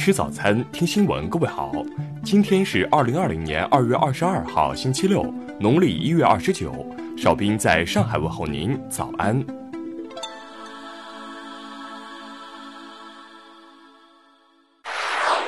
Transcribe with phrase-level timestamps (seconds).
[0.00, 1.28] 吃早餐，听新闻。
[1.28, 1.70] 各位好，
[2.24, 5.22] 今天是二零二零年二月二十二号，星期六，
[5.60, 6.72] 农历一月二十九。
[7.18, 9.44] 邵兵在上海问候您，早安。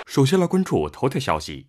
[0.06, 1.68] 首先来关注头条消息。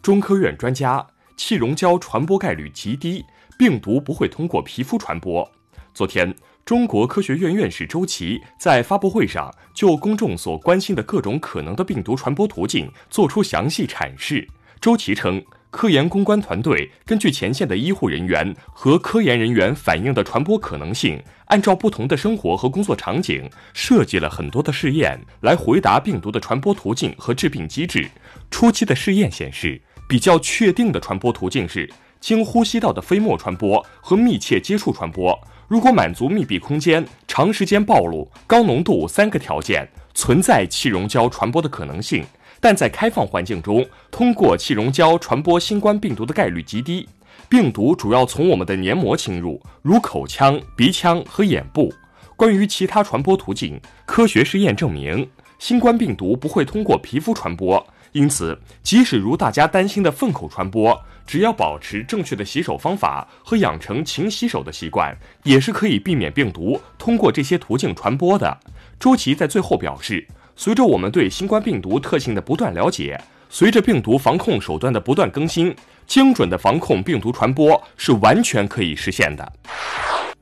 [0.00, 1.06] 中科院专家，
[1.36, 3.22] 气溶胶传播概率极低，
[3.58, 5.46] 病毒不会通过皮肤传播。
[5.94, 6.34] 昨天。
[6.64, 14.48] 中国科学院院士周琦在发布会上就公众所关心的各种可能的病毒传播途径作出详细阐释。
[14.80, 28.08] 周琦称，科研攻关团队根据前线的医护人员和科研人员反映的传播可能性，按照不同的生活和工作场景，设计了很多的试验来回答病毒的传播途径和致病机制。
[28.50, 31.86] 初期的试验显示，比较确定的传播途径是
[32.24, 35.38] 经呼吸道的飞沫传播和密切接触传播。
[35.68, 42.24] 如果满足密闭空间、长时间暴露、高浓度三个条件，存在气溶胶传播的可能性，
[42.62, 47.06] 但在开放环境中，通过气溶胶传播新冠病毒的概率极低。
[47.46, 51.92] 病毒主要从我们的黏膜侵入，如口腔、鼻腔和眼部。
[52.36, 57.86] 关于其他传播途径，科学实验证明，新冠病毒不会通过皮肤传播。
[58.14, 65.12] 因此，即使如大家担心的粪口传播，只要保持正确的洗手方法和养成勤洗手的习惯，
[65.42, 68.56] 也是可以避免病毒通过这些途径传播的。
[69.00, 75.74] 周琦在最后表示，随着我们对新冠病毒特性的不断了解，随着病毒防控手段的不断更新，
[76.06, 79.52] 精准的防控病毒传播是完全可以实现的。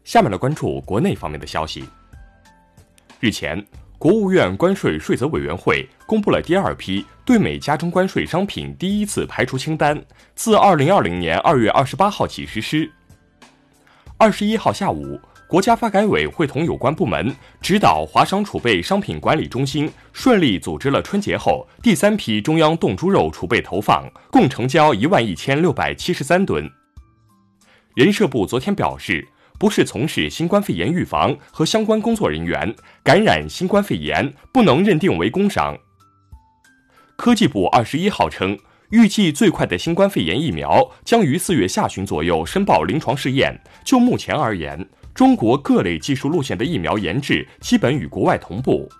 [0.05, 1.85] 下面来关注国内方面的消息。
[3.19, 3.82] 日前。
[4.03, 9.97] 国务院关税税则委员会公布了第二批对美加征关税商品第一次排除清单，
[10.35, 12.91] 自二零二零年二月二十八号起实施。
[14.19, 26.69] 二十一号下午，国家发改委会同有关部门指导华商储备商品管理中心顺利组织了春节后第三批中央冻猪肉储备投放，共成交一万一千六百七十三吨。
[27.95, 29.29] 人社部昨天表示。
[29.63, 32.75] 不是从事新冠肺炎预防和相关工作人员
[33.05, 35.79] 感染新冠肺炎，不能认定为工伤。
[37.15, 38.59] 科技部二十一号称，
[38.91, 43.57] 预计最快的新冠肺炎疫苗将于四月下旬左右申报临床试验。
[43.85, 44.85] 就目前而言，
[45.15, 48.91] 中国各类技术路线的疫苗研制基本与国外同步。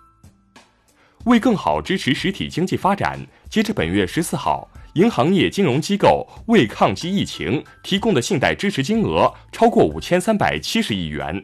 [1.25, 3.19] 为更好支持实体经济发展，
[3.49, 4.69] 截至本月十四号。
[4.93, 11.43] 银行业金融机构为抗击疫情提供的信贷支持金额超过五千三百七十亿元。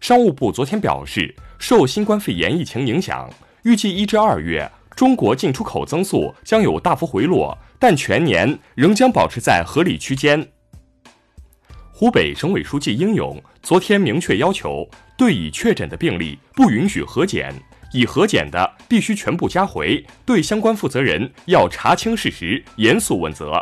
[0.00, 3.30] 商务部昨天表示，受新冠肺炎疫情影响，
[3.62, 10.46] 预计一至二月中国进出口增速将有大幅回落，但全年仍将保持在合理区间。
[11.90, 17.54] 湖北省委书记应勇昨天明确要求，对已确诊的病例不允许核检。
[17.92, 23.60] 已核减的必须全部加回，对相关负责人要查清事实，严肃问责。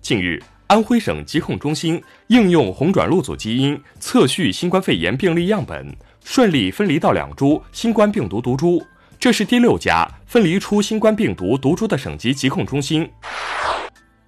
[0.00, 5.94] 近日，安徽省疾控中心应用红转录组基因测序新冠肺炎病例样本，
[6.24, 8.84] 顺利分离到两株新冠病毒毒株，
[9.18, 13.08] 这是第六家分离出新冠病毒毒株的省级疾控中心。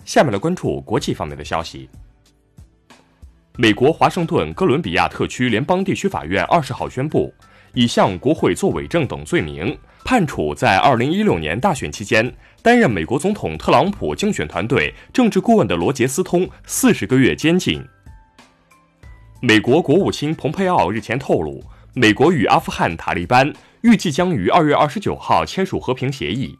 [0.04, 1.88] 下面来关注国际方面的消息。
[3.56, 7.34] 美国华盛顿哥伦比亚特区联邦地区法院二十号宣布。
[7.78, 17.80] 以向国会作伪证等罪名，判处在二零一六年大选期间担任美国总统特朗普竞选团队政治顾问的罗杰斯通四十个月监禁。
[19.40, 21.62] 美国国务卿蓬佩奥日前透露，
[21.94, 23.52] 美国与阿富汗塔利班
[23.82, 26.58] 预计将于二月二十九号签署和平协议。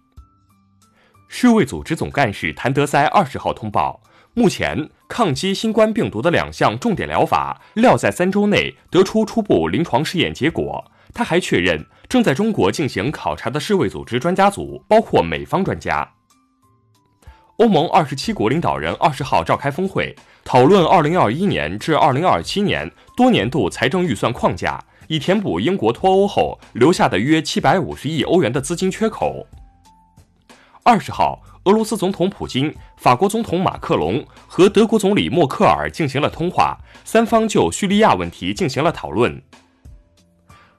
[1.27, 4.01] 世卫组织总干事谭德塞二十号通报，
[4.35, 10.89] 目前抗击新冠病毒的两项重点疗法料在三周内得出初步临床试验结果。
[11.13, 16.09] 他还确认，正在中国进行考察的世卫组织专家组包括美方专家。
[17.57, 20.15] 欧盟二十七国领导人二十号召开峰会，
[20.45, 29.45] 讨论二零二一年至二零二七年多年度财政预算框架，以填补英国脱欧后留下的约七百五十亿欧元的资金缺口。
[30.85, 39.43] 二十号，俄罗斯总统普京、法国总统马克龙和德国总理默克尔进行了通话，三方就叙利亚问题进行了讨论。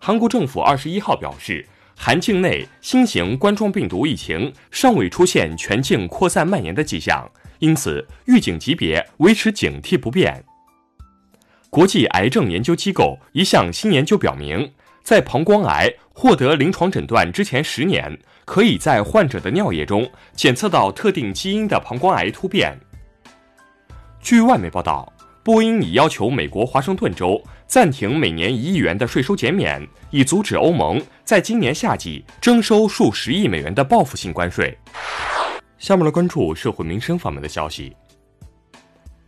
[0.02, 7.30] 韩国政府二十一号表示，韩境内新型冠状病毒疫情尚未出现全境扩散蔓延的迹象，
[7.60, 10.42] 因此预警级别维持警惕不变。
[11.70, 14.72] 国际癌症研究机构一项新研究表明，
[15.04, 22.80] 在膀胱癌获得临床诊断之前十年，可以在患者的尿液中检测到特定基因的膀胱癌突变。
[24.22, 25.12] 据外媒报道。
[25.42, 34.78] 波音已要求美国华盛顿州暂停每年一亿元的税收减免，以阻止欧盟在今年夏季征收数十亿美元的报复性关税。
[35.78, 37.96] 下面来关注社会民生方面的消息。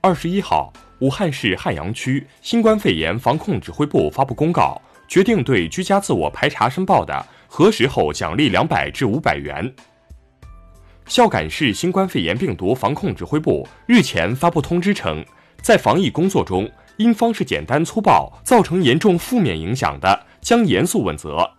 [0.01, 9.73] 二十一号，武汉市汉阳区新冠肺炎防控指挥部发布公告，决定对居家自我排查申报的，核实后奖励两百至五百元。
[11.05, 15.23] 孝感市新冠肺炎病毒防控指挥部日前发布通知称，
[15.61, 21.49] 在防疫工作中，因方式简单粗暴造成严重负面影响的，将严肃问责。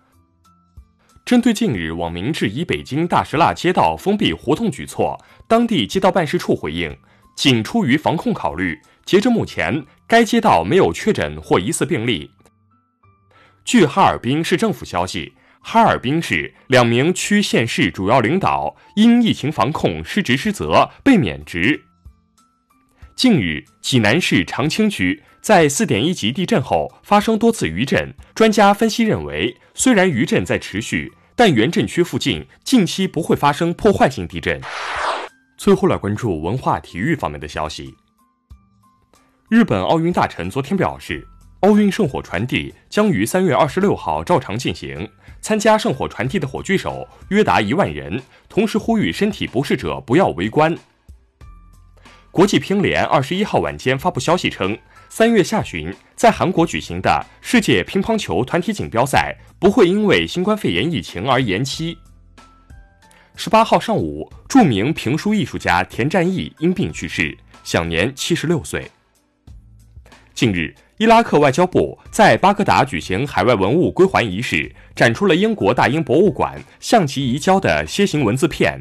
[1.24, 6.96] 针对近日网民质疑北京大石蜡街道封闭活动举措，当地街道办事处回应，
[7.36, 12.30] 仅出于防控考虑，截至目前，该街道没有确诊或疑似病例。
[13.64, 15.32] 据哈尔滨市政府消息。
[15.64, 21.80] 哈尔滨市两名区县市主要领导因疫情防控失职失责被免职。
[23.14, 34.60] 近日，济南市长清区在4.1级地震后发生多次余震，专家分析认为，虽然余震在持续，但原震区附近近期不会发生破坏性地震。
[35.56, 37.94] 最后来关注文化体育方面的消息。
[39.48, 41.26] 日本奥运大臣昨天表示。
[41.62, 45.08] 奥运圣火传递将于三月二十六号照常进行，
[45.40, 50.76] 参加圣火传递的火炬手约达一万人，同时呼吁身体不适者不要围观。
[52.32, 54.76] 国际乒联二十一号晚间发布消息称，
[55.10, 61.98] 三月下旬在韩国举行的世界乒乓球团体锦标赛不会因为新冠肺炎疫情而延期。
[63.36, 68.90] 十八号上午，著名评书艺术家田占义因病去世，享年七十六岁。
[70.32, 70.74] 近日。
[70.98, 78.80] 伊拉克外交部在巴格达举行海外文物归还仪式，展出了英国大英博物馆向其移交的楔形文字片。